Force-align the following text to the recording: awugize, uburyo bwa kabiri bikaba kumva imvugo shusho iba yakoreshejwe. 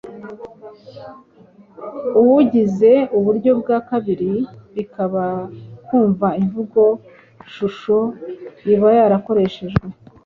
awugize, 2.17 2.91
uburyo 3.17 3.51
bwa 3.61 3.77
kabiri 3.89 4.31
bikaba 4.75 5.25
kumva 5.87 6.27
imvugo 6.41 6.81
shusho 7.53 7.97
iba 8.73 8.89
yakoreshejwe. 9.13 9.85